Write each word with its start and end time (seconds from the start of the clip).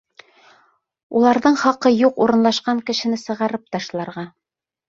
Уларҙың 1.19 1.59
хаҡы 1.65 1.93
юҡ 1.97 2.17
урынлашҡан 2.25 2.81
кешене 2.89 3.23
сығарып 3.27 3.69
ташларға! 3.77 4.29